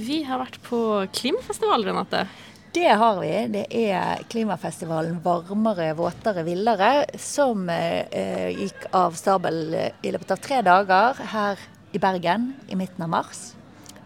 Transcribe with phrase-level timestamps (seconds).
[0.00, 0.78] Vi har vært på
[1.12, 2.22] klimafestival, Renate.
[2.72, 3.32] Det har vi.
[3.52, 10.62] Det er klimafestivalen 'Varmere, våtere, villere' som eh, gikk av stabel i løpet av tre
[10.64, 11.60] dager her
[11.92, 13.50] i Bergen i midten av mars.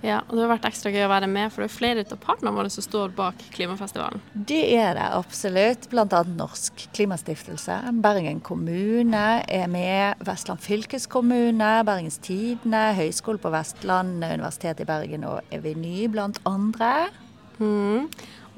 [0.04, 2.18] Ja, og Det har vært ekstra gøy å være med, for det er flere av
[2.21, 4.21] partnerne våre som står bak klimafestivalen.
[4.36, 5.89] Det er det absolutt.
[5.89, 6.21] Bl.a.
[6.29, 7.79] Norsk Klimastiftelse.
[8.04, 10.21] Bergen kommune er med.
[10.29, 17.09] Vestland fylkeskommune, Bergens Tidende, Høgskolen på Vestlandet, Universitetet i Bergen og Eveny blant andre.
[17.57, 18.11] Mm.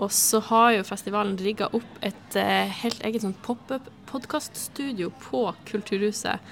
[0.02, 5.48] Og så har jo festivalen rigga opp et eh, helt eget sånn pop-up podkaststudio på
[5.68, 6.42] Kulturhuset.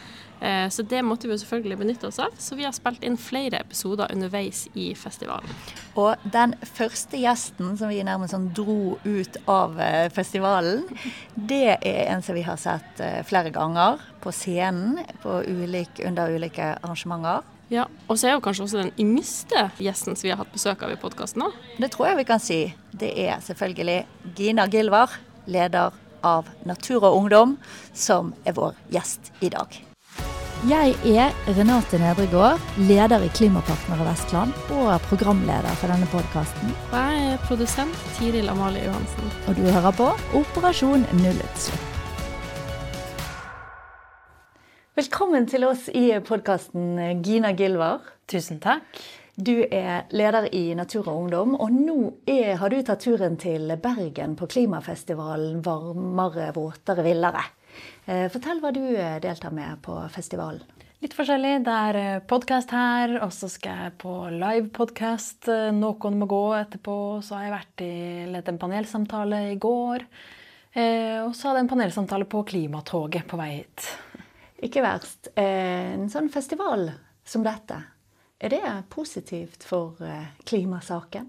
[0.45, 3.17] Eh, så det måtte vi jo selvfølgelig benytte oss av, så vi har spilt inn
[3.21, 5.49] flere episoder underveis i festivalen.
[5.97, 10.85] Og den første gjesten som vi nærmest sånn dro ut av eh, festivalen,
[11.35, 16.35] det er en som vi har sett eh, flere ganger på scenen på ulik, under
[16.35, 17.45] ulike arrangementer.
[17.73, 20.85] Ja, Og så er jo kanskje også den yngste gjesten som vi har hatt besøk
[20.85, 21.47] av i podkasten.
[21.81, 22.61] Det tror jeg vi kan si.
[22.93, 24.05] Det er selvfølgelig
[24.37, 25.17] Gina Gilvar,
[25.49, 27.59] leder av Natur og Ungdom,
[27.97, 29.94] som er vår gjest i dag.
[30.65, 36.71] Jeg er Renate Nedregård, leder i Klimapartnere Vestland og programleder for denne podkasten.
[36.87, 39.27] Og jeg er produsent Tiril Amalie Johansen.
[39.45, 40.07] Og du hører på
[40.39, 41.85] Operasjon nullutslipp.
[44.97, 48.01] Velkommen til oss i podkasten, Gina Gilvar.
[48.25, 48.89] Tusen takk.
[49.37, 53.69] Du er leder i Natur og Ungdom, og nå er, har du tatt turen til
[53.85, 57.45] Bergen på klimafestivalen Varmere, våtere, villere.
[58.05, 60.63] Eh, fortell hva du eh, deltar med på festivalen.
[61.05, 61.55] Litt forskjellig.
[61.67, 65.51] Det er eh, podkast her, og så skal jeg på livepodkast.
[65.77, 66.97] Noen må gå etterpå.
[67.25, 67.93] Så har jeg vært i
[68.41, 70.07] en panelsamtale i går.
[70.75, 73.85] Og så hadde jeg en panelsamtale på Klimatoget på vei hit.
[74.67, 75.29] Ikke verst.
[75.39, 76.89] En sånn festival
[77.23, 77.77] som dette,
[78.43, 80.03] er det positivt for
[80.43, 81.29] klimasaken?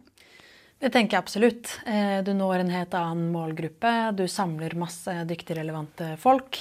[0.84, 1.72] Det tenker jeg absolutt.
[1.88, 3.94] Eh, du når en helt annen målgruppe.
[4.18, 6.60] Du samler masse dyktige, relevante folk.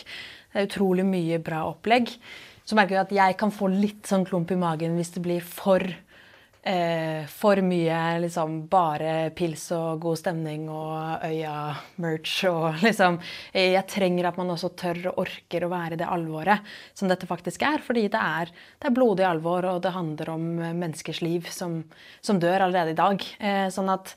[0.52, 2.12] Det er utrolig mye bra opplegg.
[2.64, 5.42] Så merker jeg at jeg kan få litt sånn klump i magen hvis det blir
[5.44, 5.82] for
[6.66, 13.18] eh, for mye liksom bare pils og god stemning og øya-merch og liksom
[13.54, 16.64] Jeg trenger at man også tør og orker å være i det alvoret
[16.96, 17.84] som dette faktisk er.
[17.84, 20.48] Fordi det er, det er blodig alvor, og det handler om
[20.80, 21.82] menneskers liv som,
[22.24, 23.28] som dør allerede i dag.
[23.38, 24.16] Eh, sånn at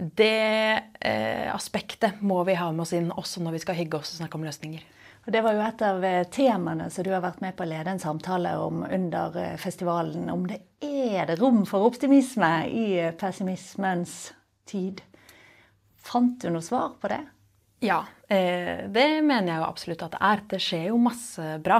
[0.00, 4.14] det eh, aspektet må vi ha med oss inn også når vi skal hygge oss
[4.14, 4.86] og snakke om løsninger.
[5.26, 7.68] Og Det var jo et av eh, temaene som du har vært med på å
[7.68, 10.30] lede en samtale om under eh, festivalen.
[10.32, 14.32] Om det er det rom for optimisme i eh, pessimismens
[14.70, 15.02] tid.
[16.00, 17.20] Fant du noe svar på det?
[17.84, 20.40] Ja, det mener jeg jo absolutt at det er.
[20.52, 21.78] Det skjer jo masse bra.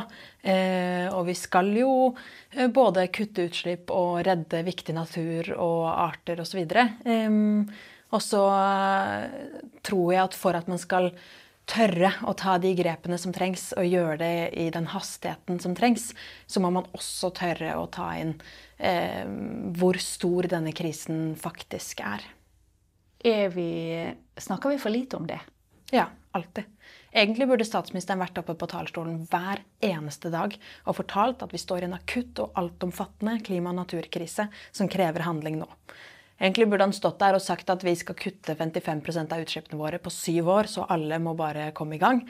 [1.12, 1.90] Og vi skal jo
[2.72, 6.62] både kutte utslipp og redde viktig natur og arter osv.
[8.16, 8.42] Og så
[9.84, 11.12] tror jeg at for at man skal
[11.70, 16.10] tørre å ta de grepene som trengs, og gjøre det i den hastigheten som trengs,
[16.50, 18.34] så må man også tørre å ta inn
[18.78, 19.22] eh,
[19.78, 22.26] hvor stor denne krisen faktisk er.
[23.24, 23.70] er vi,
[24.36, 25.40] snakker vi for lite om det?
[25.92, 26.64] Ja, alltid.
[27.10, 30.54] Egentlig burde statsministeren vært oppe på talerstolen hver eneste dag
[30.84, 35.26] og fortalt at vi står i en akutt og altomfattende klima- og naturkrise som krever
[35.26, 35.66] handling nå.
[36.40, 39.98] Egentlig burde han stått der og sagt at vi skal kutte 55% av utslippene våre
[40.00, 42.22] på syv år, så alle må bare komme i gang.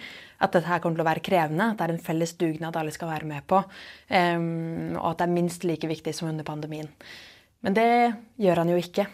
[0.42, 2.94] At dette her kommer til å være krevende, at det er en felles dugnad alle
[2.94, 3.62] skal være med på.
[4.10, 6.90] Um, og at det er minst like viktig som under pandemien.
[7.62, 7.90] Men det
[8.40, 9.06] gjør han jo ikke.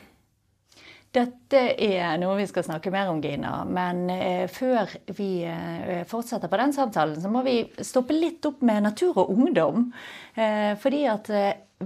[1.17, 3.63] Dette er noe vi skal snakke mer om, Gina.
[3.65, 8.61] Men eh, før vi eh, fortsetter på den samtalen, så må vi stoppe litt opp
[8.67, 9.87] med natur og ungdom.
[10.35, 11.31] Eh, fordi at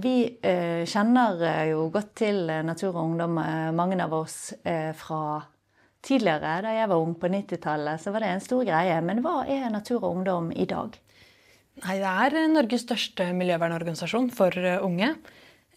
[0.01, 0.15] vi
[0.87, 3.33] kjenner jo godt til natur og ungdom,
[3.75, 4.53] mange av oss
[4.95, 5.41] fra
[5.99, 6.53] tidligere.
[6.63, 8.95] Da jeg var ung på 90-tallet, så var det en stor greie.
[9.03, 10.95] Men hva er natur og ungdom i dag?
[11.83, 15.11] Nei, Det er Norges største miljøvernorganisasjon for unge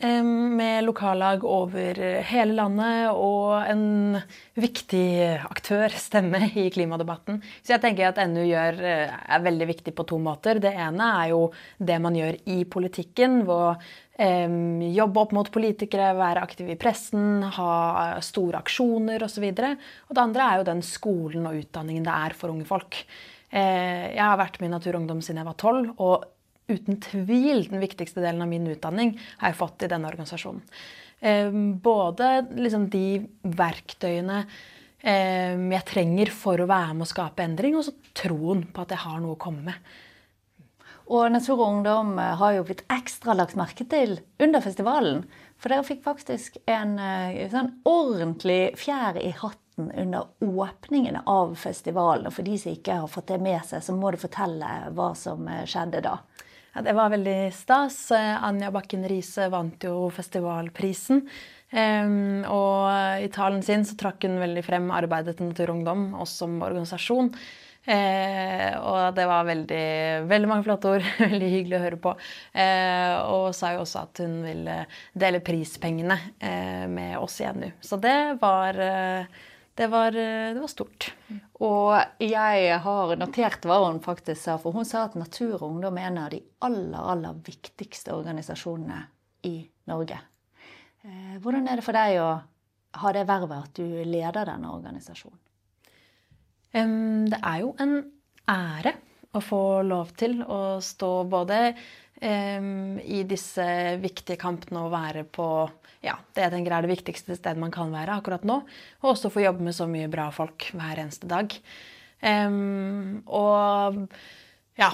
[0.04, 1.98] med lokallag over
[2.28, 4.18] hele landet og en
[4.58, 7.40] viktig aktør, stemme, i klimadebatten.
[7.62, 10.60] Så jeg tenker at NU gjør, eh, er veldig viktig på to måter.
[10.60, 11.40] Det ene er jo
[11.78, 13.44] det man gjør i politikken.
[13.44, 13.76] hvor
[14.18, 19.48] um, Jobbe opp mot politikere, være aktiv i pressen, ha store aksjoner osv.
[19.50, 23.04] Og, og det andre er jo den skolen og utdanningen det er for unge folk.
[23.54, 25.92] Uh, jeg har vært med i Natur og Ungdom siden jeg var tolv.
[25.98, 26.30] og
[26.70, 30.62] uten tvil den viktigste delen av min utdanning har jeg fått i denne organisasjonen.
[31.24, 34.42] Ehm, både liksom de verktøyene
[35.00, 38.92] ehm, jeg trenger for å være med å skape endring, og så troen på at
[38.92, 39.94] jeg har noe å komme med.
[41.12, 45.24] Og Natur og Ungdom har jo blitt ekstra lagt merke til under festivalen.
[45.60, 52.28] For dere fikk faktisk en eh, sånn ordentlig fjær i hatten under åpningen av festivalen.
[52.28, 55.10] Og for de som ikke har fått det med seg, så må du fortelle hva
[55.18, 56.18] som eh, skjedde da.
[56.74, 57.98] Ja, det var veldig stas.
[58.12, 61.22] Anja Bakken Riise vant jo festivalprisen.
[61.74, 66.02] Um, og i talen sin så trakk hun veldig frem arbeidet til Natur og Ungdom,
[66.22, 67.32] oss som organisasjon.
[67.84, 69.86] Eh, og det var veldig,
[70.30, 71.08] veldig mange flotte ord.
[71.24, 72.14] veldig hyggelig å høre på.
[72.56, 74.78] Eh, og sa jo også at hun ville
[75.12, 77.68] dele prispengene eh, med oss i NU.
[77.84, 79.44] Så det var, eh,
[79.74, 81.08] det var, det var stort.
[81.66, 85.98] Og jeg har notert hva hun faktisk sa, for hun sa at Natur og Ungdom
[85.98, 89.00] er en av de aller, aller viktigste organisasjonene
[89.50, 89.56] i
[89.90, 90.20] Norge.
[91.04, 92.28] Eh, hvordan er det for deg å
[93.02, 95.40] ha det vervet at du leder denne organisasjonen?
[96.74, 97.92] Det er jo en
[98.50, 98.96] ære
[99.34, 101.58] å få lov til å stå både
[102.22, 103.64] i disse
[104.00, 105.46] viktige kampene å være på
[106.04, 108.60] ja, det jeg tenker er det viktigste stedet man kan være akkurat nå.
[109.02, 111.52] Og også få jobbe med så mye bra folk hver eneste dag.
[112.24, 113.98] og
[114.80, 114.90] ja,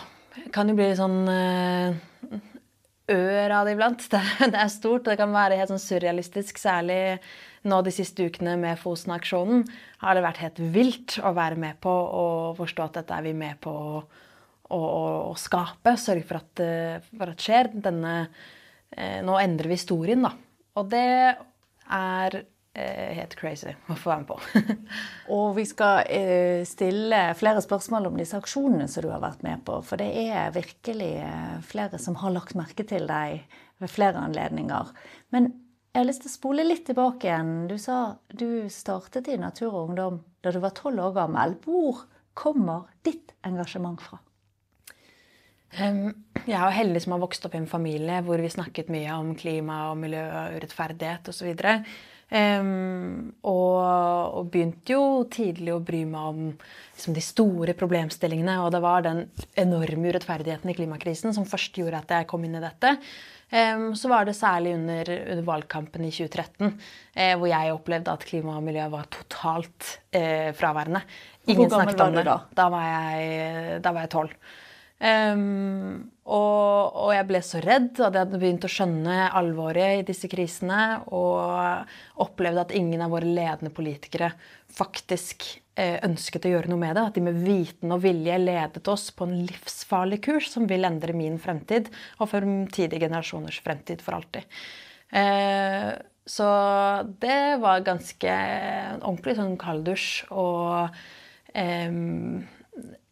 [0.55, 1.94] kan jo bli sånn uh,
[3.11, 4.06] ør av det iblant.
[4.11, 7.19] Det, det, er stort, og det kan være helt sånn surrealistisk, særlig
[7.69, 9.66] nå de siste ukene med Fosen-aksjonen
[10.00, 13.34] har det vært helt vilt å være med på og forstå at dette er vi
[13.37, 13.99] med på å,
[14.70, 14.81] å,
[15.31, 15.96] å skape.
[16.00, 17.72] Sørge for at, eh, for at skjer.
[17.88, 18.14] Denne,
[18.94, 20.32] eh, nå endrer vi historien, da.
[20.78, 21.06] Og det
[21.90, 22.37] er
[22.75, 24.76] eh, helt crazy å få være med på.
[25.37, 29.64] og vi skal eh, stille flere spørsmål om disse aksjonene som du har vært med
[29.67, 29.81] på.
[29.87, 33.43] For det er virkelig eh, flere som har lagt merke til deg
[33.81, 34.94] ved flere anledninger.
[35.34, 35.52] Men
[35.90, 37.55] jeg har lyst til å spole litt tilbake igjen.
[37.66, 41.56] Du sa du startet i Natur og Ungdom da du var tolv år gammel.
[41.64, 42.05] Hvor
[42.38, 44.20] kommer ditt engasjement fra?
[45.70, 49.34] Jeg er heldig som har vokst opp i en familie hvor vi snakket mye om
[49.38, 51.52] klima og miljø og urettferdighet osv.
[52.31, 58.61] Um, og, og begynte jo tidlig å bry meg om liksom, de store problemstillingene.
[58.64, 59.25] Og det var den
[59.58, 62.96] enorme urettferdigheten i klimakrisen som først gjorde at jeg kom inn i dette.
[63.50, 68.26] Um, så var det særlig under, under valgkampen i 2013 eh, hvor jeg opplevde at
[68.28, 71.02] klima og miljø var totalt eh, fraværende.
[71.50, 72.37] Ingen gammel var du da?
[72.55, 74.37] Da var jeg tolv.
[75.00, 80.05] Um, og, og, jeg ble så redd, at jeg hadde begynt å skjønne alvoret i
[80.06, 81.00] disse krisene.
[81.17, 84.31] Og opplevde at ingen av våre ledende politikere
[84.70, 87.06] faktisk eh, ønsket å gjøre noe med det.
[87.08, 91.17] At de med viten og vilje ledet oss på en livsfarlig kurs som vil endre
[91.17, 94.61] min fremtid og fremtidige generasjoners fremtid for alltid.
[95.11, 95.91] Eh,
[96.31, 96.50] så
[97.25, 98.37] det var ganske
[99.00, 100.93] ordentlig sånn kalddusj og
[101.55, 101.91] Eh,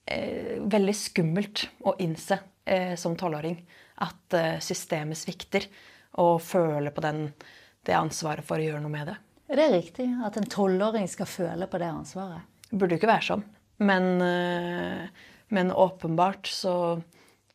[0.08, 3.58] veldig skummelt å innse eh, som tolvåring
[4.04, 5.66] at eh, systemet svikter,
[6.18, 7.26] og føle på den,
[7.86, 9.16] det ansvaret for å gjøre noe med det.
[9.48, 12.48] Er det riktig at en tolvåring skal føle på det ansvaret?
[12.68, 13.44] Det burde jo ikke være sånn.
[13.78, 14.08] Men,
[15.54, 16.72] men, åpenbart så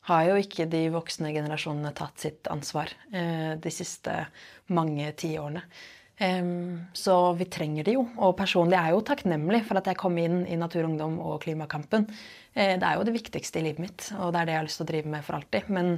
[0.07, 4.15] har jo ikke de voksne generasjonene tatt sitt ansvar de siste
[4.71, 5.65] mange tiårene.
[6.93, 8.03] Så vi trenger det jo.
[8.21, 11.41] Og personlig er jeg jo takknemlig for at jeg kom inn i Natur, Ungdom og
[11.43, 12.05] klimakampen.
[12.53, 14.69] Eh, det er jo det viktigste i livet mitt, og det er det jeg har
[14.69, 15.71] lyst til å drive med for alltid.
[15.73, 15.95] Men,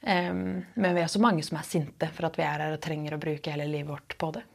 [0.00, 3.14] men vi er så mange som er sinte for at vi er her og trenger
[3.14, 4.46] å bruke hele livet vårt på det.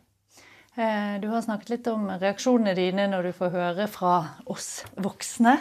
[0.75, 4.15] Eh, du har snakket litt om reaksjonene dine når du får høre fra
[4.51, 5.53] oss voksne,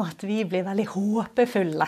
[0.00, 1.86] og at vi blir veldig håpefulle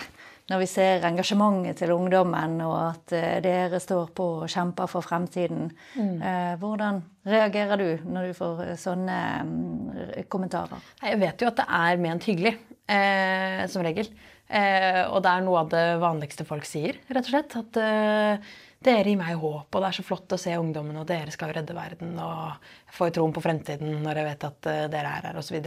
[0.50, 5.06] når vi ser engasjementet til ungdommen, og at eh, dere står på og kjemper for
[5.06, 5.70] fremtiden.
[5.94, 6.18] Mm.
[6.58, 10.82] Hvordan reagerer du når du får sånne mm, kommentarer?
[11.04, 12.56] Jeg vet jo at det er ment hyggelig
[12.90, 14.10] eh, som regel.
[14.50, 17.56] Eh, og det er noe av det vanligste folk sier, rett og slett.
[17.60, 21.06] At eh, dere gir meg håp, og det er så flott å se ungdommen, og
[21.08, 25.28] dere skal redde verden, og får troen på fremtiden når jeg vet at dere er
[25.28, 25.60] her, osv.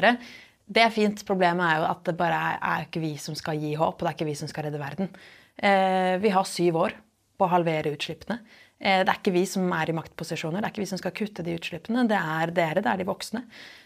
[0.65, 1.24] Det er fint.
[1.27, 4.05] Problemet er jo at det bare er, er ikke vi som skal gi håp, og
[4.05, 5.10] det er ikke vi som skal redde verden.
[5.58, 6.96] Eh, vi har syv år
[7.38, 8.39] på å halvere utslippene.
[8.79, 11.15] Eh, det er ikke vi som er i maktposisjoner, det er ikke vi som skal
[11.17, 12.05] kutte de utslippene.
[12.10, 13.43] Det er dere, det er de voksne.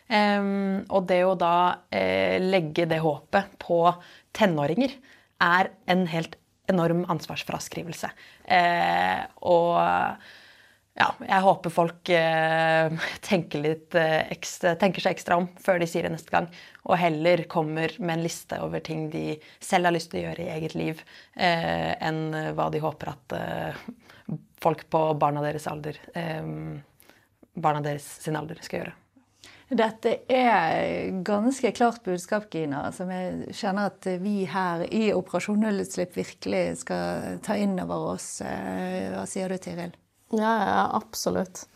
[0.07, 0.50] Eh,
[0.88, 1.55] og det å da
[1.89, 3.81] eh, legge det håpet på
[4.38, 4.93] tenåringer
[5.43, 6.38] er en helt
[6.72, 8.10] enorm ansvarsfraskrivelse.
[8.43, 9.79] Eh, og
[10.97, 15.89] ja, jeg håper folk eh, tenker, litt, eh, ekstra, tenker, seg ekstra om før de
[15.89, 16.49] sier det neste gang.
[16.89, 20.47] Og heller kommer med en liste over ting de selv har lyst til å gjøre
[20.47, 21.03] i eget liv,
[21.35, 23.81] eh, enn hva de håper at eh,
[24.63, 25.99] folk på barna deres alder,
[27.53, 28.95] barna deres sin alder skal gjøre.
[29.67, 36.15] Dette er ganske klart budskap, Gina, som jeg kjenner at vi her i Operasjon nullutslipp
[36.15, 38.29] virkelig skal ta inn over oss.
[38.41, 39.91] Eh, hva sier du, Tiril?
[40.36, 41.67] Ja, ja, absolutt.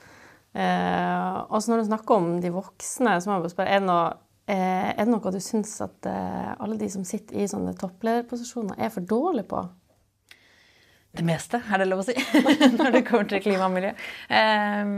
[0.51, 3.83] Eh, og så når du snakker om de voksne, så må jeg bare spørre, er
[3.83, 4.07] det noe,
[4.51, 8.75] eh, er det noe du syns at eh, alle de som sitter i sånne topplederposisjoner,
[8.75, 9.61] er for dårlige på?
[11.15, 12.15] Det meste, er det lov å si,
[12.79, 13.93] når det kommer til klima og miljø.
[14.31, 14.91] Eh,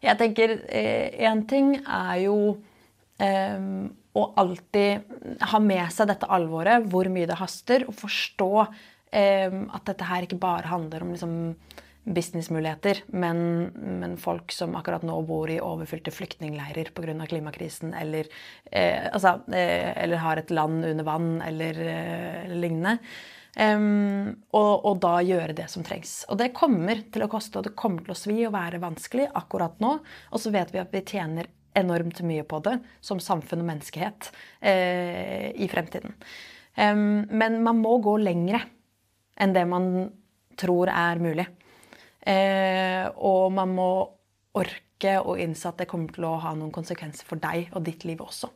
[0.00, 2.36] jeg tenker én ting er jo
[3.20, 8.48] å alltid ha med seg dette alvoret, hvor mye det haster, og forstå
[9.12, 11.34] at dette her ikke bare handler om liksom
[12.14, 13.40] businessmuligheter, men,
[14.00, 17.14] men, folk som akkurat nå bor i overfylte flyktningleirer pga.
[17.26, 18.26] klimakrisen, eller,
[18.70, 22.98] eh, altså, eh, eller, har et land under vann, eller eh, lignende.
[23.58, 26.24] Um, og, og, da gjøre det som trengs.
[26.30, 29.26] Og det kommer til å koste, og det kommer til å svi og være vanskelig
[29.34, 29.96] akkurat nå.
[30.30, 34.30] Og så vet vi at vi tjener enormt mye på det som samfunn og menneskehet
[34.60, 36.14] eh, i fremtiden.
[36.78, 38.62] Um, men man må gå lengre
[39.40, 39.90] enn det man
[40.60, 41.46] tror er mulig.
[42.26, 43.90] Eh, og man må
[44.60, 48.04] orke å innse at det kommer til å ha noen konsekvenser for deg og ditt
[48.08, 48.50] liv også.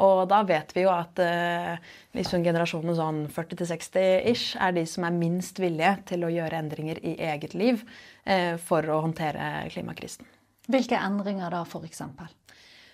[0.00, 1.76] Og da vet vi jo at eh,
[2.16, 7.16] liksom generasjonen sånn 40-60-ish er de som er minst villige til å gjøre endringer i
[7.32, 7.82] eget liv
[8.24, 10.28] eh, for å håndtere klimakrisen.
[10.70, 12.04] Hvilke endringer da, f.eks.?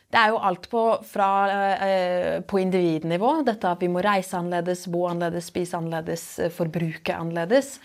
[0.06, 1.28] Det er jo alt på, fra,
[1.82, 3.32] eh, på individnivå.
[3.46, 7.76] Dette at vi må reise annerledes, bo annerledes, spise annerledes, eh, forbruke annerledes.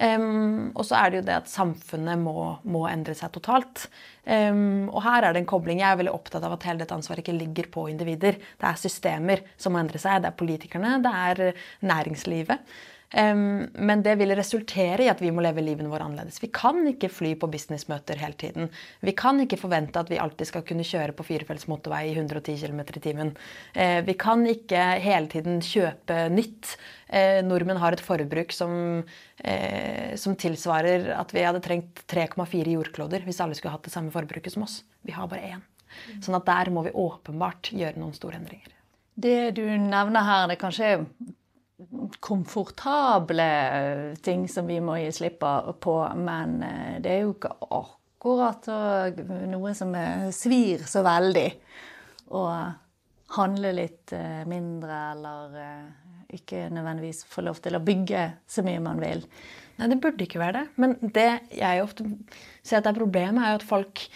[0.00, 2.32] Um, og så er det jo det at samfunnet må,
[2.64, 3.84] må endre seg totalt.
[4.24, 5.82] Um, og her er det en kobling.
[5.82, 8.38] Jeg er veldig opptatt av at hele dette ansvaret ikke ligger på individer.
[8.40, 10.22] Det er systemer som må endre seg.
[10.24, 12.64] Det er politikerne, det er næringslivet.
[13.10, 16.38] Men det vil resultere i at vi må leve livene våre annerledes.
[16.38, 18.68] Vi kan ikke fly på businessmøter hele tiden.
[19.02, 22.54] Vi kan ikke forvente at vi alltid skal kunne kjøre på firefelts motorvei i 110
[22.62, 23.32] km i timen.
[23.74, 26.76] Uh, vi kan ikke hele tiden kjøpe nytt.
[27.10, 33.26] Uh, nordmenn har et forbruk som, uh, som tilsvarer at vi hadde trengt 3,4 jordkloder
[33.26, 34.84] hvis alle skulle hatt det samme forbruket som oss.
[35.02, 35.66] Vi har bare én.
[36.22, 38.70] Sånn at der må vi åpenbart gjøre noen store endringer.
[39.20, 40.94] Det du nevner her, det kanskje
[42.20, 43.46] komfortable
[44.22, 45.44] ting som vi må gi slipp
[45.80, 48.68] på, men eh, det er jo ikke akkurat
[49.48, 49.94] noe som
[50.34, 51.48] svir så veldig.
[52.36, 52.42] Å
[53.36, 55.86] handle litt eh, mindre eller eh,
[56.36, 59.24] ikke nødvendigvis få lov til å bygge så mye man vil.
[59.78, 60.66] Nei, det burde ikke være det.
[60.82, 62.06] Men det jeg ofte
[62.62, 64.06] ser at er problemet, er jo at folk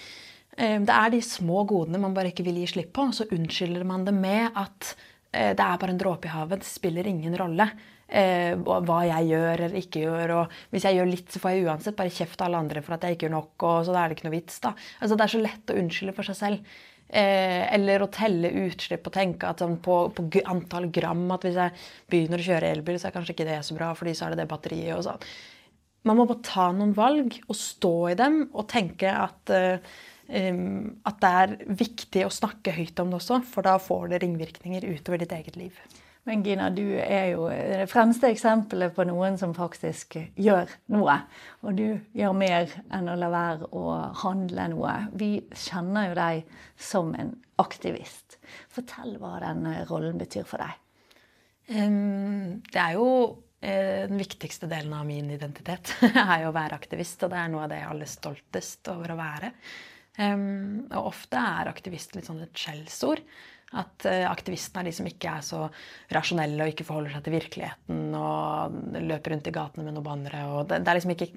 [0.54, 3.82] Det er de små godene man bare ikke vil gi slipp på, og så unnskylder
[3.88, 6.62] man det med at Eh, det er bare en dråpe i havet.
[6.62, 7.68] Det spiller ingen rolle
[8.08, 10.34] eh, hva jeg gjør eller ikke gjør.
[10.38, 12.96] og Hvis jeg gjør litt, så får jeg uansett bare kjeft av alle andre for
[12.96, 13.54] at jeg ikke gjør nok.
[13.62, 14.74] og så er Det ikke noe vits da.
[15.00, 16.76] Altså Det er så lett å unnskylde for seg selv.
[17.14, 21.58] Eh, eller å telle utslipp og tenke at sånn på, på, antall gram at hvis
[21.60, 21.74] jeg
[22.10, 24.42] begynner å kjøre elbil, så er kanskje ikke det så bra, fordi så er det
[24.42, 25.28] det batteriet og sånn.
[26.08, 29.52] Man må bare ta noen valg og stå i dem og tenke at
[30.28, 34.86] at det er viktig å snakke høyt om det også, for da får det ringvirkninger
[34.96, 35.76] utover ditt eget liv.
[36.24, 41.18] Men Gina, du er jo det fremste eksempelet på noen som faktisk gjør noe.
[41.60, 41.84] Og du
[42.16, 43.84] gjør mer enn å la være å
[44.22, 44.94] handle noe.
[45.12, 48.38] Vi kjenner jo deg som en aktivist.
[48.72, 50.80] Fortell hva den rollen betyr for deg.
[51.68, 53.08] det er jo
[53.60, 57.52] eh, den viktigste delen av min identitet er jo å være aktivist, og det er
[57.52, 59.52] noe av det jeg er aller stoltest over å være.
[60.14, 63.22] Um, og ofte er aktivist litt sånn et skjellsord.
[63.74, 65.62] At uh, aktivistene er de som ikke er så
[66.14, 70.44] rasjonelle og ikke forholder seg til virkeligheten og løper rundt i gatene med noen bannere.
[70.68, 71.30] Det, det, er liksom ikke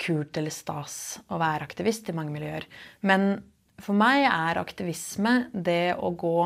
[0.00, 0.96] kult eller stas
[1.28, 2.64] å være aktivist i mange miljøer.
[3.06, 3.34] Men
[3.82, 6.38] for meg er aktivisme det å gå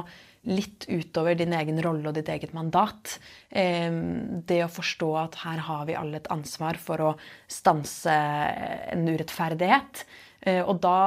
[0.49, 3.18] litt utover din egen rolle og ditt eget mandat.
[3.50, 7.11] Det å forstå at her har vi alle et ansvar for å
[7.52, 8.14] stanse
[8.94, 10.06] en urettferdighet.
[10.47, 11.00] Uh, og da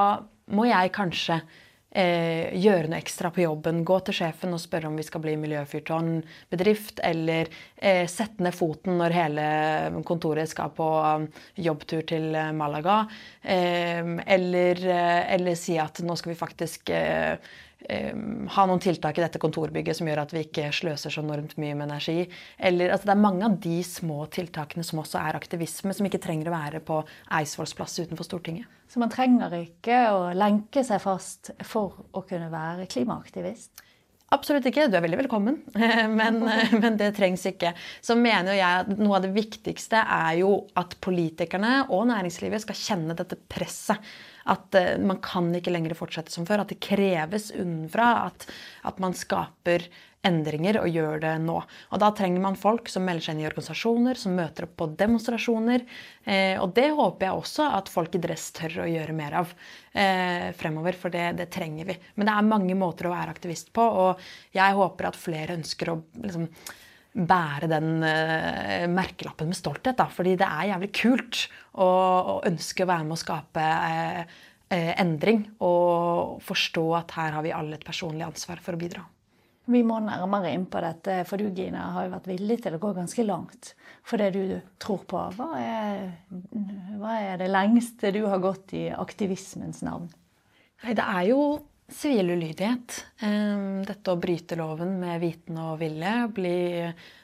[0.49, 1.41] må jeg kanskje
[1.91, 3.83] eh, gjøre noe ekstra på jobben.
[3.87, 7.01] Gå til sjefen og spørre om vi skal bli miljøfyrtårnbedrift.
[7.07, 9.47] Eller eh, sette ned foten når hele
[10.07, 13.01] kontoret skal på um, jobbtur til eh, Malaga.
[13.41, 17.35] Eh, eller, eh, eller, si at nå skal vi faktisk eh,
[17.89, 21.75] ha noen tiltak i dette kontorbygget som gjør at vi ikke sløser så enormt mye
[21.75, 22.27] med energi.
[22.57, 26.21] Eller, altså det er mange av de små tiltakene som også er aktivisme, som ikke
[26.21, 27.01] trenger å være på
[27.39, 28.69] Eidsvolls plass utenfor Stortinget.
[28.91, 33.85] Så man trenger ikke å lenke seg fast for å kunne være klimaaktivist?
[34.31, 34.87] Absolutt ikke.
[34.87, 35.57] Du er veldig velkommen.
[36.19, 37.73] Men, men, det trengs ikke.
[38.03, 42.79] Så mener jeg at noe av det viktigste er jo at politikerne og næringslivet skal
[42.79, 43.99] kjenne dette presset.
[44.49, 46.63] At uh, man kan ikke lenger fortsette som før.
[46.63, 48.47] At det kreves unnenfra at,
[48.87, 49.89] at man skaper
[50.27, 51.55] endringer og gjør det nå.
[51.91, 54.89] Og da trenger man folk som melder seg inn i organisasjoner, som møter opp på
[54.99, 55.85] demonstrasjoner.
[56.23, 59.55] Eh, og det håper jeg også at folk i dress tør å gjøre mer av
[59.93, 61.97] eh, fremover, for det, det, trenger vi.
[62.15, 64.21] Men det er mange måter å være aktivist på, og
[64.55, 66.47] jeg håper at flere ønsker å liksom,
[67.11, 69.97] bære den uh, merkelappen med stolthet.
[69.99, 70.07] Da.
[70.11, 71.41] Fordi det er jævlig kult
[71.73, 74.21] å, å ønske å være med å skape uh,
[74.71, 75.43] uh, endring.
[75.63, 79.03] Og forstå at her har vi alle et personlig ansvar for å bidra.
[79.71, 82.81] Vi må nærmere inn på dette, for du Gina, har jo vært villig til å
[82.81, 83.75] gå ganske langt
[84.07, 85.21] for det du tror på.
[85.37, 86.07] Hva er,
[86.97, 90.09] hva er det lengste du har gått i aktivismens navn?
[90.81, 91.43] Nei, det er jo
[91.95, 92.97] sivil ulydighet.
[93.87, 96.13] Dette å bryte loven med viten og vilje.
[96.35, 96.57] Bli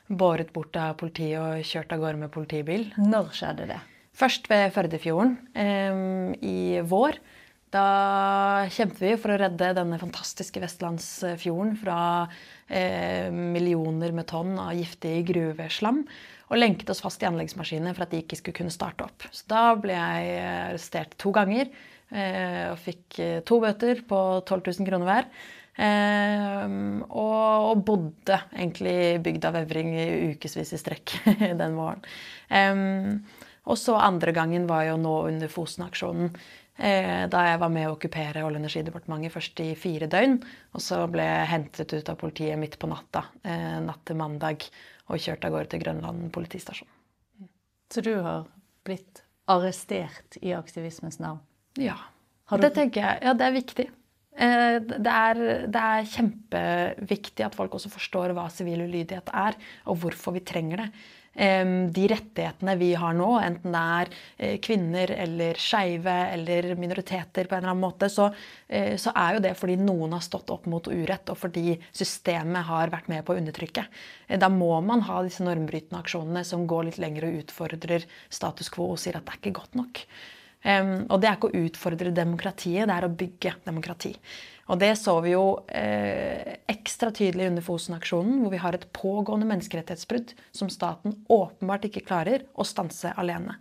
[0.08, 2.88] båret bort av politiet og kjørt av gårde med politibil.
[3.00, 3.80] Når skjedde det?
[4.18, 5.36] Først ved Førdefjorden
[6.42, 7.20] i vår.
[7.74, 7.88] Da
[8.72, 12.00] kjempet vi for å redde denne fantastiske vestlandsfjorden fra
[12.72, 16.06] eh, millioner med tonn av giftig gruveslam.
[16.48, 19.28] Og lenket oss fast i anleggsmaskinene for at de ikke skulle kunne starte opp.
[19.36, 21.68] Så da ble jeg arrestert to ganger
[22.72, 25.32] og fikk eh, to bøter på 12 000 kroner hver.
[25.78, 26.78] Eh,
[27.14, 31.18] og, bodde egentlig i bygda Vevring i ukevis i strekk
[31.62, 32.06] den våren.
[32.50, 36.32] Eh, og så andre gangen var jo nå under Fosen-aksjonen.
[36.78, 40.38] Eh, da jeg var med å okkupere Olje- og energidepartementet først i fire døgn.
[40.78, 44.68] Og så ble jeg hentet ut av politiet midt på natta, eh, natt til mandag,
[45.10, 46.88] og kjørt av gårde til Grønland politistasjon.
[47.90, 48.46] Så du har
[48.86, 51.40] blitt arrestert i aktivismens navn?
[51.82, 51.98] Ja.
[52.58, 53.24] Det tenker jeg.
[53.28, 53.88] Ja, det er viktig.
[54.38, 59.58] Eh, det er, det er, kjempeviktig at folk også forstår hva sivil ulydighet er,
[59.90, 60.92] og hvorfor vi trenger det
[61.38, 64.10] de rettighetene vi har nå, enten det er
[64.42, 68.32] eh, kvinner eller skeive eller minoriteter på en eller annen måte, så,
[68.68, 72.66] eh, så, er jo det fordi noen har stått opp mot urett, og fordi systemet
[72.72, 73.86] har vært med på å undertrykke.
[74.42, 78.96] Da må man ha disse normbrytende aksjonene som går litt lenger og utfordrer status quo
[78.96, 80.02] og sier at det er ikke godt nok.
[80.68, 84.14] Og det er ikke å utfordre demokratiet, det er å bygge demokrati.
[84.68, 89.48] Og det så vi jo eh, ekstra tydelig under Fosen-aksjonen, hvor vi har et pågående
[89.48, 93.56] menneskerettighetsbrudd som staten åpenbart ikke klarer å stanse alene.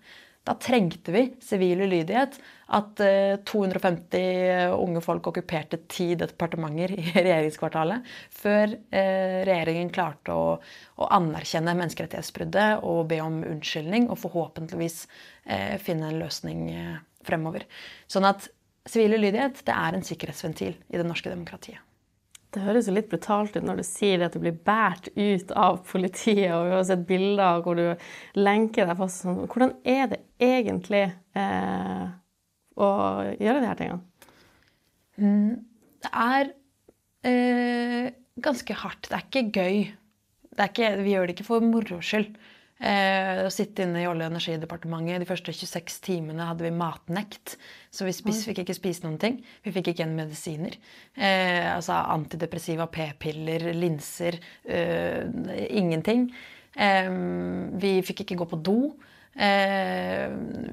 [0.46, 2.36] Da trengte vi sivil ulydighet.
[2.76, 10.56] At eh, 250 unge folk okkuperte ti departementer i regjeringskvartalet før eh, regjeringen klarte å,
[10.58, 15.04] å, anerkjenne menneskerettighetsbruddet og be om unnskyldning og forhåpentligvis
[15.82, 16.94] finne en løsning eh,
[17.26, 17.66] fremover.
[18.10, 18.48] Sånn at
[18.86, 21.82] Sivil ulydighet det er en sikkerhetsventil i det norske demokratiet.
[22.54, 25.80] Det høres jo litt brutalt ut når du sier at du blir båret ut av
[25.84, 28.06] politiet, og vi har sett bilder hvor du
[28.38, 29.24] lenker deg fast.
[29.24, 29.42] Sånn.
[29.50, 31.02] Hvordan er det egentlig
[31.36, 32.04] eh,
[32.78, 32.88] å
[33.34, 34.30] gjøre de her tingene?
[35.20, 35.52] Mm,
[36.06, 36.52] det er
[37.28, 38.08] eh,
[38.46, 39.10] ganske hardt.
[39.10, 39.82] Det er ikke gøy.
[40.56, 42.30] Det er ikke, vi gjør det ikke for moro skyld.
[42.76, 47.56] Eh, å sitte inne i Olje- og energidepartementet de første 26 timene hadde vi matnekt.
[47.90, 49.38] Så vi spis, fikk ikke spise noen ting.
[49.64, 50.76] Vi fikk ikke igjen medisiner.
[51.16, 54.36] Eh, altså antidepressiva, p-piller, linser.
[54.68, 55.24] Eh,
[55.70, 56.28] ingenting.
[56.76, 57.08] Eh,
[57.80, 58.80] vi fikk ikke gå på do.
[59.36, 60.30] Eh,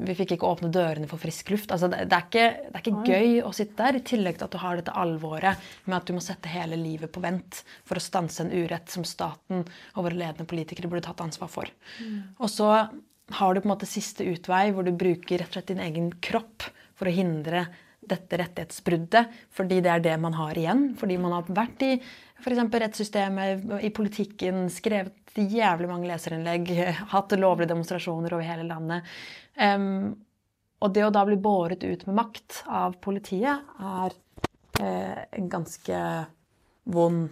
[0.08, 1.72] vi fikk ikke åpne dørene for frisk luft.
[1.76, 4.48] Altså, det, det, er ikke, det, er ikke, gøy å sitte der, i tillegg til
[4.48, 8.00] at du har dette alvoret med at du må sette hele livet på vent for
[8.00, 11.74] å stanse en urett som staten og våre ledende politikere burde tatt ansvar for.
[12.00, 12.22] Mm.
[12.40, 12.70] Og så
[13.34, 16.12] har du på en måte siste utvei, hvor du bruker rett og slett din egen
[16.24, 17.68] kropp for å hindre
[18.10, 20.86] dette rettighetsbruddet, fordi det er det man har igjen.
[21.00, 21.92] Fordi man har vært i
[22.44, 22.62] f.eks.
[22.84, 26.70] rettssystemet, i politikken, skrevet jævlig mange leserinnlegg,
[27.14, 29.14] hatt lovlige demonstrasjoner over hele landet.
[29.58, 30.14] Um,
[30.84, 34.16] og det å da bli båret ut med makt av politiet er
[34.84, 36.00] eh, en ganske
[36.92, 37.30] vond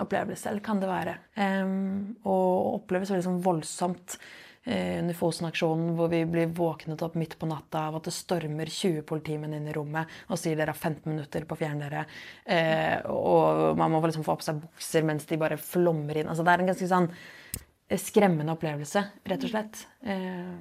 [0.00, 1.18] opplevelse, eller kan det være.
[1.36, 4.16] Um, og oppleves veldig sånn voldsomt
[4.64, 9.02] under Fosen-aksjonen hvor vi blir våknet opp midt på natta av at det stormer 20
[9.08, 12.04] politimenn inn i rommet og sier dere har 15 minutter på å fjerne dere.
[12.46, 16.30] Eh, og man må liksom få på seg bukser mens de bare flommer inn.
[16.30, 19.82] Altså, det er en ganske sånn eh, skremmende opplevelse, rett og slett.
[20.06, 20.54] Eh,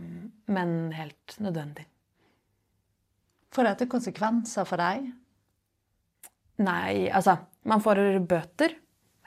[0.58, 1.86] men helt nødvendig.
[3.54, 5.12] Får dette konsekvenser for deg?
[6.62, 7.38] Nei, altså
[7.68, 8.74] Man får bøter.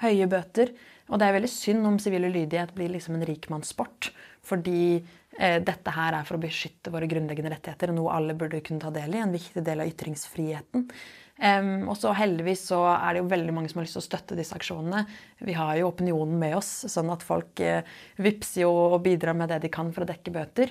[0.03, 0.73] Høye bøter.
[1.11, 4.09] Og det er veldig synd om sivil ulydighet blir liksom en rikmannssport.
[4.45, 8.81] Fordi eh, dette her er for å beskytte våre grunnleggende rettigheter, noe alle burde kunne
[8.81, 9.21] ta del i.
[9.21, 10.89] En viktig del av ytringsfriheten.
[11.35, 14.07] Um, og så heldigvis så er det jo veldig mange som har lyst til å
[14.07, 15.01] støtte disse aksjonene.
[15.43, 17.83] Vi har jo opinionen med oss, sånn at folk eh,
[18.23, 20.71] vipser jo og bidrar med det de kan for å dekke bøter.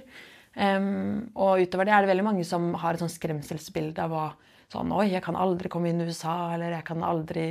[0.55, 4.25] Um, og utover det er det veldig mange som har et sånn skremselsbilde av hva
[4.73, 7.45] sånn Oi, jeg kan aldri komme inn i USA, eller jeg kan aldri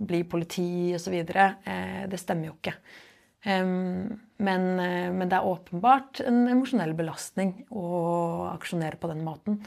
[0.00, 1.14] bli politi, osv.
[1.14, 2.74] Eh, det stemmer jo ikke.
[3.40, 9.62] Um, men, eh, men, det er åpenbart en emosjonell belastning å aksjonere på den måten.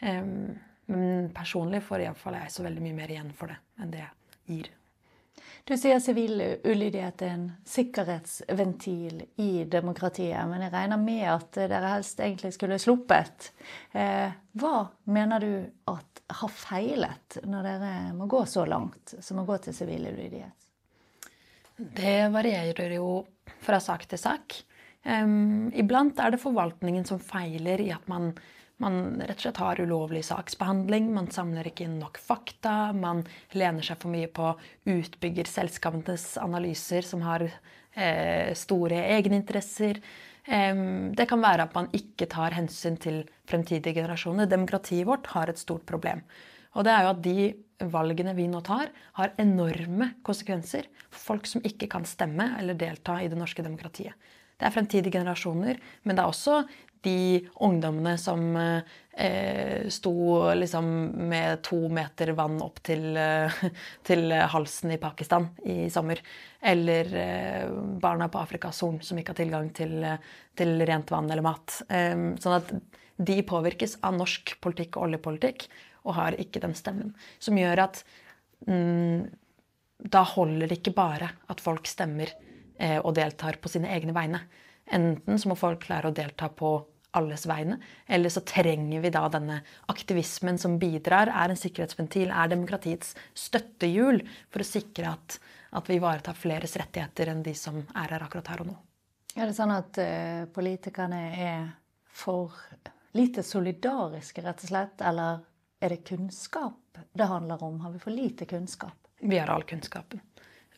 [0.00, 0.56] Um,
[0.88, 4.54] men personlig får iallfall jeg så veldig mye mer igjen for det enn det jeg
[4.54, 4.70] gir.
[5.68, 11.90] Du sier sivil ulydighet er en sikkerhetsventil i demokratiet, men jeg regner med at dere
[11.92, 13.50] helst egentlig skulle sluppet.
[13.92, 14.78] Eh, hva
[15.12, 15.50] mener du
[15.92, 20.68] at har feilet når dere må gå så langt som å gå til sivil ulydighet?
[21.76, 23.10] Det varierer jo
[23.60, 24.56] fra sak til sak.
[25.04, 28.32] Um, iblant er det forvaltningen som feiler i at man
[28.82, 33.24] man rett og slett har ulovlig saksbehandling, man samler ikke inn nok fakta, man
[33.58, 34.52] lener seg for mye på
[34.88, 39.98] utbyggerselskapenes analyser som har eh, store egeninteresser.
[40.46, 40.84] Eh,
[41.18, 44.50] det kan være at man ikke tar hensyn til fremtidige generasjoner.
[44.50, 46.22] Demokratiet vårt har et stort problem.
[46.78, 47.38] Og det er jo at de
[47.90, 53.20] valgene vi nå tar, har enorme konsekvenser for folk som ikke kan stemme eller delta
[53.22, 54.14] i det norske demokratiet.
[54.58, 56.64] Det er fremtidige generasjoner, men det er også
[57.04, 60.14] de ungdommene som eh, sto
[60.54, 60.88] liksom
[61.30, 63.58] med to meter vann opp til, eh,
[64.08, 66.22] til, halsen i Pakistan i sommer.
[66.60, 67.66] Eller eh,
[68.02, 69.98] barna på Afrikas Horn som ikke har tilgang til,
[70.58, 71.80] til rent vann eller mat.
[71.88, 72.72] Eh, sånn at
[73.18, 75.68] de påvirkes av norsk politikk og oljepolitikk
[76.06, 77.12] og har ikke den stemmen.
[77.42, 78.02] Som gjør at
[78.66, 79.26] mm,
[79.98, 82.30] da holder det ikke bare at folk stemmer
[82.78, 84.44] eh, og deltar på sine egne vegne.
[84.90, 86.72] Enten så må folk klare å delta på
[87.16, 92.50] alles vegne, eller så trenger vi da denne aktivismen som bidrar, er en sikkerhetsventil, er
[92.52, 94.20] demokratiets støttehjul
[94.52, 95.38] for å sikre at,
[95.72, 98.76] at vi ivaretar fleres rettigheter enn de som er her akkurat her og nå.
[99.38, 101.66] Er det sånn at uh, politikerne er
[102.18, 102.54] for
[103.16, 105.04] lite solidariske, rett og slett?
[105.04, 105.44] Eller
[105.80, 107.78] er det kunnskap det handler om?
[107.84, 108.96] Har vi for lite kunnskap?
[109.20, 110.20] Vi har all kunnskapen.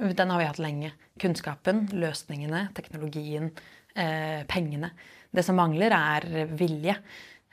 [0.01, 0.93] Den har vi hatt lenge.
[1.21, 3.51] Kunnskapen, løsningene, teknologien,
[3.95, 4.93] eh, pengene.
[5.31, 6.97] Det som mangler, er vilje.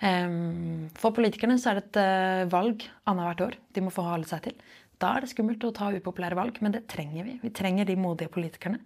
[0.06, 4.44] Ehm, for politikerne så er det et eh, valg annethvert år de må forholde seg
[4.46, 4.58] til.
[5.02, 7.38] Da er det skummelt å ta upopulære valg, men det trenger vi.
[7.42, 8.82] Vi trenger de modige politikerne.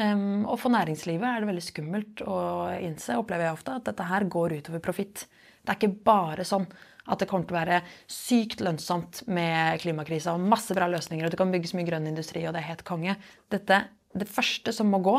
[0.00, 2.38] Ehm, og for næringslivet er det veldig skummelt å
[2.80, 5.26] innse, opplever jeg ofte, at dette her går utover profitt.
[5.62, 6.66] Det er ikke bare sånn
[7.02, 11.34] at det kommer til å være sykt lønnsomt med klimakrisa og masse bra løsninger, og
[11.34, 13.16] det kan bygges mye grønn industri, og det er helt konge.
[13.52, 13.80] Dette,
[14.14, 15.16] det første som må gå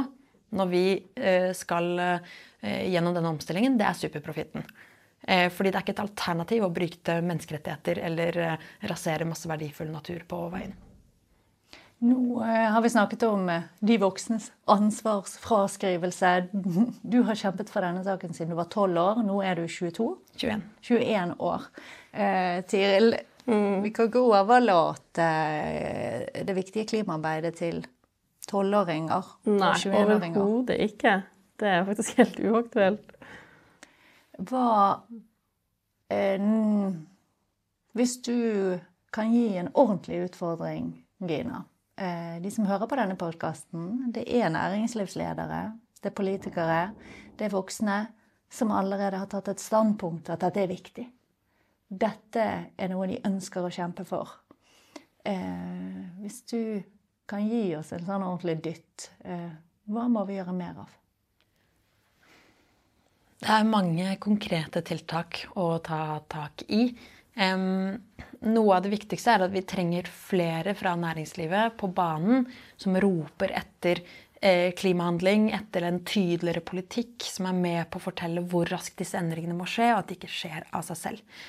[0.54, 0.86] når vi
[1.16, 4.66] eh, skal eh, gjennom denne omstillingen, det er superprofitten.
[5.24, 8.40] Eh, fordi det er ikke et alternativ å bryte menneskerettigheter eller
[8.90, 10.76] rasere masse verdifull natur på veien.
[12.04, 13.46] Nå har vi snakket om
[13.80, 16.32] de voksnes ansvarsfraskrivelse.
[17.14, 19.22] Du har kjempet for denne saken siden du var 12 år.
[19.24, 20.10] Nå er du 22?
[20.36, 20.66] 21.
[20.90, 21.70] 21 år.
[22.12, 23.16] Eh, Tiril,
[23.48, 23.80] mm.
[23.86, 25.30] vi kan ikke overlate
[26.44, 27.86] det viktige klimaarbeidet til
[28.50, 31.22] tolvåringer Nei, overhodet ikke.
[31.60, 33.14] Det er faktisk helt uaktuelt.
[34.50, 34.70] Hva
[36.10, 36.48] eh,
[37.94, 38.80] Hvis du
[39.14, 40.90] kan gi en ordentlig utfordring,
[41.24, 41.64] Gina
[41.96, 45.64] eh, De som hører på denne podkasten, det er næringslivsledere,
[46.02, 46.82] det er politikere,
[47.38, 48.00] det er voksne
[48.54, 51.06] som allerede har tatt et standpunkt at dette er viktig.
[51.90, 52.44] Dette
[52.78, 54.30] er noe de ønsker å kjempe for.
[55.26, 56.82] Eh, hvis du
[57.30, 59.10] kan gi oss en sånn ordentlig dytt.
[59.26, 59.50] Eh,
[59.92, 61.00] hva må vi gjøre mer av?
[63.44, 66.86] Det er mange konkrete tiltak å ta tak i.
[67.34, 72.46] Noe av det viktigste er at vi trenger flere fra næringslivet på banen
[72.80, 74.00] som roper etter
[74.40, 79.20] eh, klimahandling, etter en tydeligere politikk som er med på å fortelle hvor raskt disse
[79.20, 81.44] endringene må skje, og at det ikke skjer av seg selv.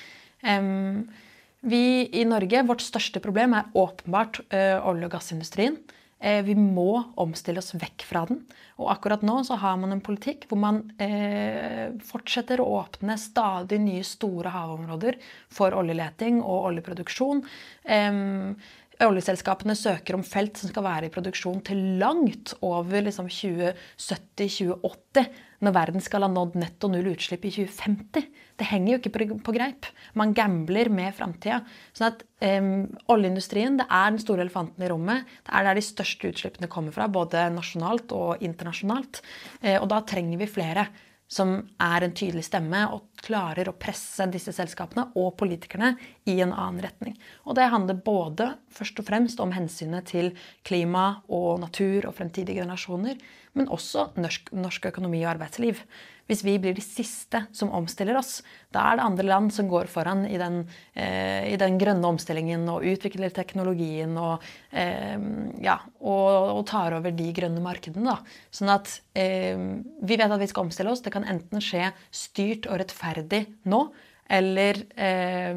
[1.65, 5.79] Vi i Norge, Vårt største problem er åpenbart uh, olje- og gassindustrien.
[6.21, 8.43] Uh, vi må omstille oss vekk fra den.
[8.77, 13.79] Og akkurat nå så har man en politikk hvor man eh, fortsetter å åpne stadig
[13.79, 15.15] nye store havområder
[15.47, 17.39] for oljeleting og oljeproduksjon.
[17.87, 18.57] Um,
[19.03, 25.25] Oljeselskapene søker om felt som skal være i produksjon til langt over liksom 2070-2080,
[25.65, 28.29] når verden skal ha nådd netto null utslipp i 2050.
[28.55, 29.89] Det henger jo ikke på greip.
[30.15, 31.57] Man gambler med framtida.
[31.97, 35.27] Sånn um, oljeindustrien det er den store elefanten i rommet.
[35.43, 39.19] Det er der de største utslippene kommer fra, både nasjonalt og internasjonalt.
[39.59, 40.87] Uh, og da trenger vi flere
[41.27, 45.95] som er en tydelig stemme og klarer å presse disse selskapene og politikerne
[46.29, 47.15] i en annen retning.
[47.49, 50.31] Og det handler både først og fremst om hensynet til
[50.67, 53.17] klima og natur og fremtidige generasjoner,
[53.57, 55.81] men også norsk, norsk økonomi og arbeidsliv.
[56.25, 58.39] Hvis vi blir de siste som omstiller oss,
[58.73, 60.63] da er det andre land som går foran i den,
[60.97, 65.21] eh, i den grønne omstillingen og utvikler teknologien og, eh,
[65.61, 68.15] ja, og, og, tar over de grønne markedene.
[68.15, 68.41] Da.
[68.49, 69.53] Sånn at eh,
[70.01, 71.05] vi vet at vi skal omstille oss.
[71.05, 73.85] Det kan enten skje styrt og rettferdig nå,
[74.25, 75.53] eller eh,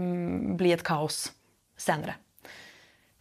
[0.61, 1.31] bli et kaos
[1.81, 2.21] senere.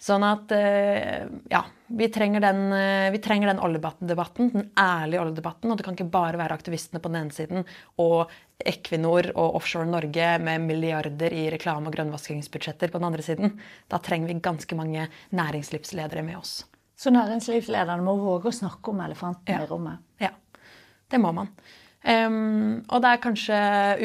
[0.07, 5.71] Sånn at eh, ja, vi trenger den, eh, vi trenger den oljedebatten, den ærlige oljedebatten.
[5.71, 7.65] Og det kan ikke bare være aktivistene på den ene siden
[8.03, 13.57] og Equinor og Offshore Norge med milliarder i reklame- og grønnvaskingsbudsjetter på den andre siden.
[13.91, 16.61] Da trenger vi ganske mange næringslivsledere med oss.
[16.97, 19.65] Så næringslivslederne må våge å snakke om elefanten ja.
[19.65, 20.01] i rommet?
[20.23, 20.31] Ja,
[21.11, 21.51] det må man.
[22.07, 23.57] Um, og det er kanskje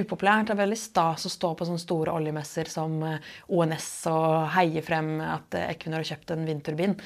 [0.03, 0.49] upopulært.
[0.49, 4.83] Det er veldig stas å stå på sånne store oljemesser som eh, ONS og heie
[4.83, 6.97] frem at Equinor har kjøpt en vindturbin.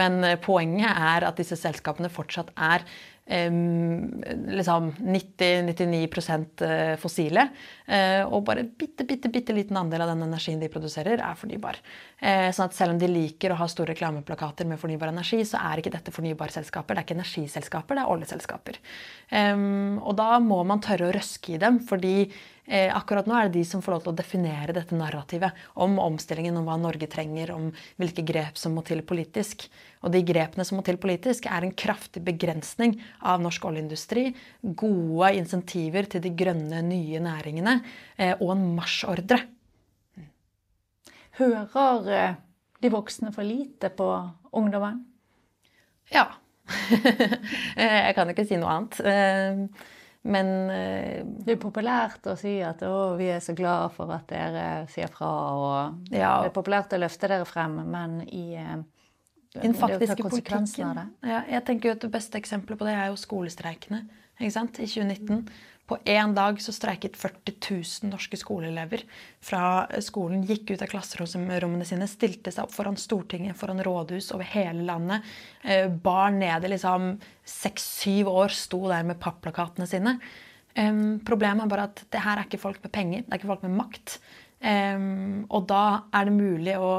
[0.00, 2.86] Men eh, poenget er at disse selskapene fortsatt er
[3.26, 7.48] liksom 90-99 eh, fossile.
[7.86, 11.80] Eh, og bare bitte, bitte, bitte liten andel av den energien de produserer, er fornybar.
[12.18, 15.58] Eh, sånn at selv om de liker å ha store reklameplakater med fornybar energi, så
[15.58, 16.94] er ikke dette fornybarselskaper.
[16.94, 18.82] Det er ikke energiselskaper, det er oljeselskaper.
[20.06, 22.30] Og da må man tørre å røske i dem, fordi
[22.66, 26.00] Eh, akkurat nå er det de som får lov til å definere dette narrativet om
[26.02, 27.68] omstillingen, om hva Norge trenger, om
[28.00, 29.68] hvilke grep som må til politisk.
[30.02, 34.28] Og de grepene som må til politisk, er en kraftig begrensning av norsk oljeindustri,
[34.62, 37.78] gode insentiver til de grønne, nye næringene
[38.18, 39.44] eh, og en marsjordre.
[41.38, 42.40] Hører eh,
[42.82, 44.10] de voksne for lite på
[44.56, 45.04] ungdommen?
[46.10, 46.32] Ja.
[47.78, 49.76] Jeg kan ikke si noe annet.
[50.26, 50.48] Men
[51.46, 55.10] Det er populært å si at å, vi er så glad for at dere sier
[55.12, 55.30] fra.
[55.54, 56.40] og ja.
[56.42, 58.80] Det er populært å løfte dere frem, men i uh,
[59.62, 61.00] den faktiske politikken.
[61.26, 64.02] Ja, jeg tenker jo at Det beste eksempelet på det er jo skolestreikene
[64.40, 65.46] i 2019.
[65.86, 67.54] På én dag så streiket 40
[68.02, 69.04] 000 norske skoleelever
[69.44, 70.42] fra skolen.
[70.46, 75.26] Gikk ut av klasserommene sine, stilte seg opp foran Stortinget, foran rådhus over hele landet.
[75.62, 77.14] Eh, barn nede liksom
[77.46, 80.18] seks-syv år sto der med papplakatene sine.
[81.24, 83.62] Problemet er bare at det her er ikke folk med penger, det er ikke folk
[83.64, 84.18] med makt.
[85.48, 86.90] Og da er det mulig å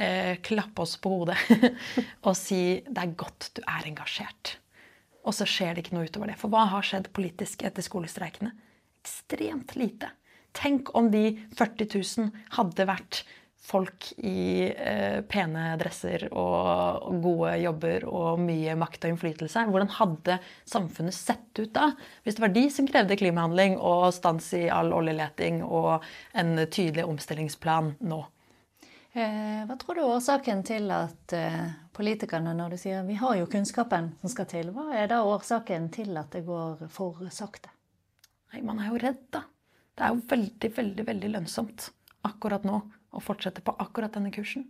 [0.00, 1.38] uh, klappe oss på hodet
[2.26, 4.56] og si det er godt du er engasjert.
[5.26, 6.38] Og så skjer det ikke noe utover det.
[6.40, 8.54] For hva har skjedd politisk etter skolestreikene?
[9.02, 10.12] Ekstremt lite.
[10.56, 13.22] Tenk om de 40 000 hadde vært
[13.60, 19.66] folk i eh, pene dresser og, og, gode jobber og mye makt og innflytelse.
[19.68, 21.90] Hvordan hadde samfunnet sett ut da?
[22.24, 27.06] Hvis det var de som krevde klimahandling og stans i all oljeleting og en tydelig
[27.06, 28.24] omstillingsplan nå.
[29.12, 33.40] Eh, hva tror du er årsaken til at eh, politikerne, når du sier vi har
[33.40, 37.72] jo kunnskapen som skal til, hva er da årsaken til at det går for sakte?
[38.52, 39.42] Nei, Man er jo redd, da.
[39.98, 41.90] Det er jo veldig, veldig, veldig lønnsomt
[42.28, 42.78] akkurat nå
[43.10, 44.68] å fortsette på akkurat denne kursen.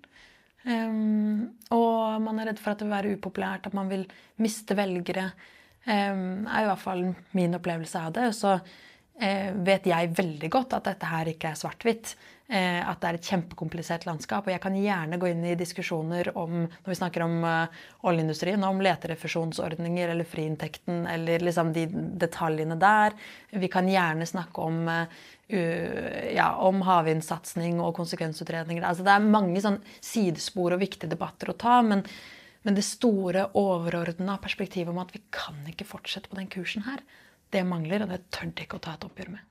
[0.64, 4.07] Um, og man er redd for at det vil være upopulært, at man vil
[4.40, 5.31] miste velgere.
[5.87, 8.26] Um, er i hvert fall min opplevelse av det.
[8.37, 12.14] Så uh, vet jeg veldig godt at dette her ikke er svart-hvitt.
[12.50, 14.48] Eh, at det er et kjempekomplisert landskap.
[14.48, 18.64] Og jeg kan gjerne gå inn i diskusjoner om når vi snakker om uh, oljeindustrien,
[18.66, 21.84] om leterefusjonsordninger eller friinntekten eller liksom de
[22.18, 23.14] detaljene der.
[23.54, 25.22] Vi kan gjerne snakke om, uh,
[26.34, 28.82] ja, om havvindsatsing og konsekvensutredninger.
[28.82, 31.80] Altså, det er mange sånn sidespor og viktige debatter å ta.
[31.86, 32.06] men
[32.60, 37.00] men det store, overordna perspektivet om at vi kan ikke fortsette på den kursen her,
[37.56, 39.49] det mangler, og det tør de ikke å ta et oppgjør med.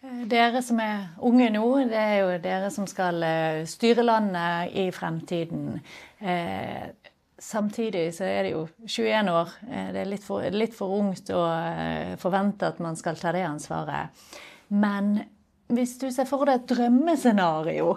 [0.00, 4.76] Eh, dere som er unge nå, det er jo dere som skal eh, styre landet
[4.80, 5.80] i fremtiden.
[6.18, 6.86] Eh,
[7.40, 9.52] samtidig så er det jo 21 år.
[9.94, 11.42] Det er litt for, litt for ungt å
[12.20, 14.26] forvente at man skal ta det ansvaret.
[14.76, 15.14] Men
[15.72, 17.94] hvis du ser for deg et drømmescenario,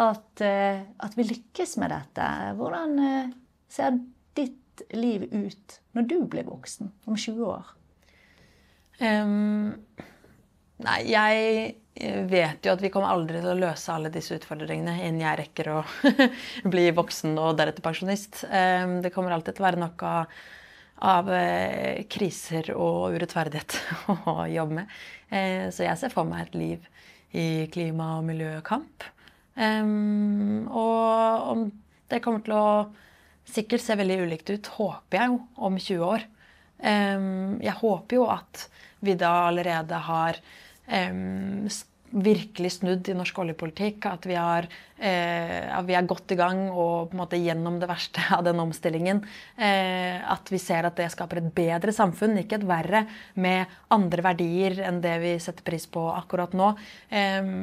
[0.00, 2.96] at, at vi lykkes med dette, hvordan
[3.68, 3.98] ser
[4.38, 7.74] ditt liv ut når du blir voksen om 20 år?
[9.04, 9.76] Um
[10.80, 15.20] Nei, jeg vet jo at vi kommer aldri til å løse alle disse utfordringene innen
[15.20, 15.80] jeg rekker å
[16.72, 18.44] bli voksen og deretter pensjonist.
[18.48, 20.14] Ehm, det kommer alltid til å være noe
[21.10, 23.76] av eh, kriser og urettferdighet
[24.32, 24.96] å jobbe med.
[25.28, 26.88] Eh, så jeg ser for meg et liv
[27.36, 29.04] i klima- og miljøkamp.
[29.60, 31.66] Ehm, og om
[32.10, 32.70] det kommer til å
[33.50, 35.38] sikkert se veldig ulikt ut, håper jeg jo,
[35.68, 36.26] om 20 år.
[36.88, 38.64] Ehm, jeg håper jo at
[39.04, 40.40] vi da allerede har
[42.10, 44.06] virkelig snudd i norsk oljepolitikk.
[44.10, 44.66] At vi, har,
[44.98, 48.44] eh, at vi er godt i gang og på en måte gjennom det verste av
[48.46, 49.22] den omstillingen.
[49.56, 54.26] Eh, at vi ser at det skaper et bedre samfunn, ikke et verre, med andre
[54.26, 56.72] verdier enn det vi setter pris på akkurat nå.
[57.10, 57.54] Eh,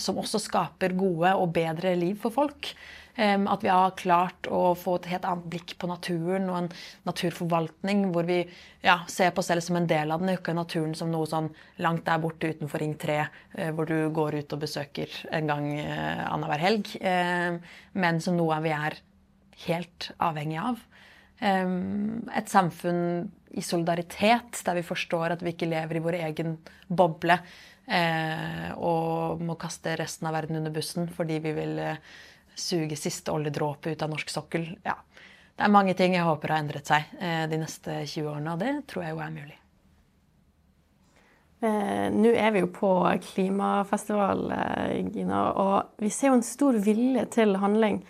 [0.00, 2.74] som også skaper gode og bedre liv for folk.
[3.14, 6.68] At vi har klart å få et helt annet blikk på naturen og en
[7.06, 8.40] naturforvaltning hvor vi
[8.82, 11.46] ja, ser på oss selv som en del av den, ikke naturen som noe sånn
[11.84, 13.18] langt der borte utenfor Ring 3,
[13.54, 16.90] eh, hvor du går ut og besøker en gang eh, annenhver helg,
[17.94, 18.98] men som noe vi er
[19.68, 20.82] helt avhengig av.
[21.44, 26.56] Et samfunn i solidaritet, der vi forstår at vi ikke lever i vår egen
[26.88, 27.36] boble
[28.80, 31.82] og må kaste resten av verden under bussen fordi vi vil
[32.58, 34.68] suge siste oljedråpe ut av norsk sokkel.
[34.86, 34.96] Ja.
[35.54, 38.62] Det er mange ting jeg håper har endret seg eh, de neste 20 årene, og
[38.62, 39.56] det tror jeg jo er mulig.
[41.62, 42.90] Eh, Nå er vi jo på
[43.28, 48.02] klimafestival, eh, Gina, og vi ser jo en stor vilje til handling.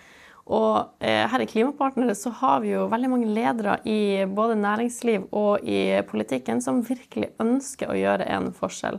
[0.45, 5.65] Og her i Klimapartnere så har vi jo veldig mange ledere i både næringsliv og
[5.65, 8.99] i politikken som virkelig ønsker å gjøre en forskjell.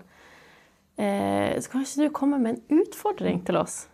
[0.98, 3.86] Eh, så kan ikke du komme med en utfordring til oss?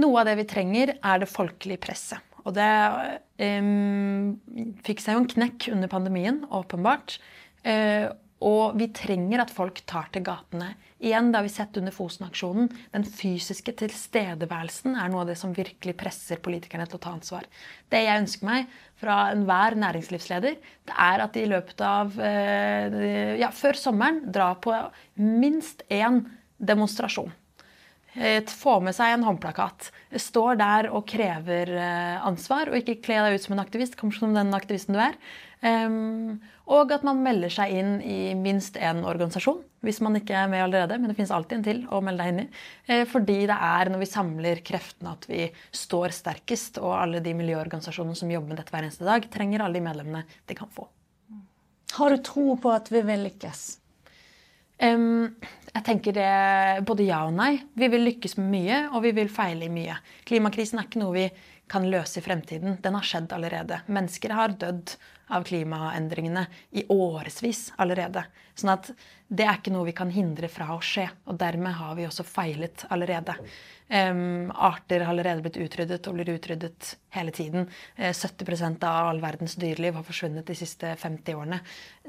[0.00, 2.34] Noe av det vi trenger, er det folkelige presset.
[2.44, 2.66] Og det
[3.40, 4.34] um,
[4.84, 7.16] fikk seg jo en knekk under pandemien, åpenbart.
[7.64, 8.10] Uh,
[8.44, 10.74] og vi trenger at folk tar til gatene.
[11.00, 12.66] Igjen, det har vi sett under Fosen-aksjonen.
[12.92, 17.46] Den fysiske tilstedeværelsen er noe av det som virkelig presser politikerne til å ta ansvar.
[17.88, 22.98] Det jeg ønsker meg fra enhver næringslivsleder, det er at de i løpet av uh,
[23.40, 24.76] ja, før sommeren drar på
[25.22, 26.20] minst én
[26.60, 27.32] demonstrasjon.
[28.14, 29.90] Få med seg en håndplakat.
[30.22, 33.96] Står der og krever eh, ansvar, og ikke kle deg ut som en aktivist.
[33.98, 35.18] kanskje som den aktivisten du er.
[36.64, 40.64] Og at man melder seg inn i minst én organisasjon, hvis man ikke er med
[40.64, 40.96] allerede.
[40.96, 42.46] Men det finnes alltid en til å melde deg inn i.
[42.88, 45.44] Eh, fordi det er når vi samler kreftene at vi
[45.76, 46.80] står sterkest.
[46.80, 50.24] Og alle de miljøorganisasjonene som jobber med dette hver eneste dag, trenger alle de medlemmene
[50.48, 50.88] de kan få.
[51.98, 53.66] Har du tro på at vi vil lykkes?
[54.82, 55.34] Um,
[55.74, 57.56] jeg tenker det både ja og nei.
[57.74, 59.96] Vi vil lykkes med mye, og vi vil feile i mye.
[60.26, 61.26] Klimakrisen er ikke noe vi
[61.70, 62.78] kan løse i fremtiden.
[62.82, 63.80] Den har skjedd allerede.
[63.86, 64.96] Mennesker har dødd
[65.34, 66.44] av klimaendringene
[66.76, 68.26] i årevis allerede.
[68.54, 68.90] Sånn at
[69.26, 71.06] det er ikke noe vi kan hindre fra å skje.
[71.30, 73.38] Og dermed har vi også feilet allerede.
[73.88, 77.66] Um, arter har allerede blitt utryddet og blir utryddet hele tiden.
[77.96, 81.60] Uh, eh, 70% av all verdens dyreliv har forsvunnet de siste 50 årene.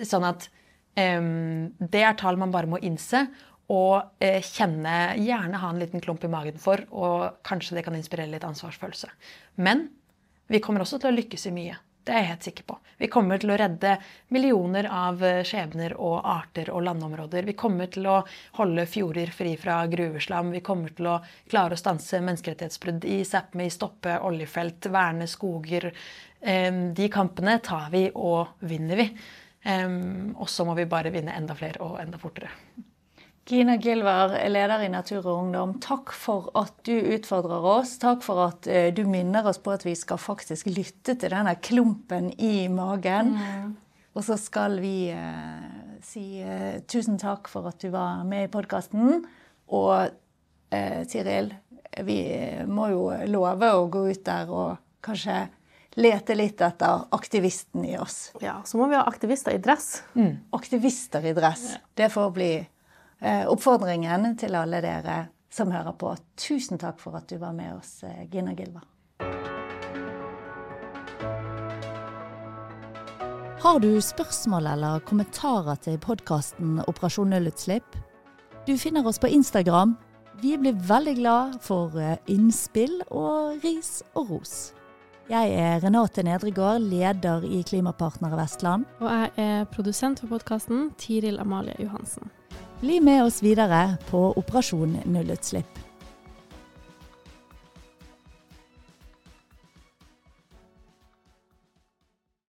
[0.04, 0.49] Sånn at
[0.95, 3.25] det er tall man bare må innse
[3.73, 7.97] og eh, kjenne, gjerne ha en liten klump i magen for, og kanskje det kan
[7.97, 9.10] inspirere litt ansvarsfølelse.
[9.65, 9.88] Men
[10.51, 11.77] vi kommer også til å lykkes i mye.
[12.05, 12.75] Det er jeg helt sikker på.
[13.01, 13.95] Vi kommer til å redde
[14.36, 17.47] millioner av eh, skjebner og arter og landområder.
[17.49, 18.19] Vi kommer til å
[18.60, 20.51] holde fjorder fri fra gruveslam.
[20.53, 21.15] Vi kommer til å
[21.49, 25.89] klare å stanse menneskerettighetsbrudd i Sápmi, stoppe oljefelt, verne skoger.
[26.45, 29.08] De kampene tar vi og vinner vi.
[29.65, 32.51] Og så må vi bare vinne enda flere og enda fortere.
[33.45, 37.91] Gina Gilver, leder i Natur og Ungdom, takk for at du utfordrer oss.
[38.01, 41.54] Takk for at uh, du minner oss på at vi skal faktisk lytte til denne
[41.62, 43.36] klumpen i magen.
[43.38, 43.75] Mm.
[44.17, 45.63] Og så skal vi eh,
[46.08, 49.25] si eh, tusen takk for at du var med i podkasten.
[49.75, 50.13] Og
[50.71, 51.49] Tiril,
[52.08, 52.17] vi
[52.63, 55.36] må jo love å gå ut der og kanskje
[55.95, 58.34] lete litt etter aktivisten i oss.
[58.41, 60.03] Ja, Så må vi ha aktivister i dress.
[60.13, 60.38] Mm.
[60.55, 61.75] Aktivister i dress.
[61.93, 62.51] Det får bli
[63.19, 66.12] eh, oppfordringen til alle dere som hører på.
[66.36, 68.84] Tusen takk for at du var med oss, eh, Gina Gilva.
[73.65, 77.95] Har du spørsmål eller kommentarer til podkasten Operasjon nullutslipp?
[78.67, 79.95] Du finner oss på Instagram.
[80.41, 84.73] Vi blir veldig glad for eh, innspill og ris og ros.
[85.26, 88.84] Jeg er Renate Nedregård, leder i Klimapartnere Vestland.
[89.02, 92.30] Og jeg er produsent for podkasten, Tiril Amalie Johansen.
[92.84, 95.85] Bli med oss videre på Operasjon nullutslipp.